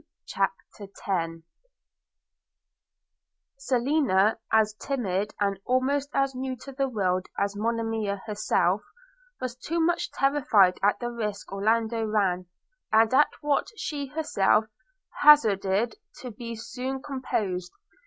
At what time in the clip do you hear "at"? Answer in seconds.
10.81-10.97, 13.13-13.29